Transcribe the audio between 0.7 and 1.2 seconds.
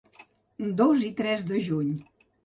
Dos i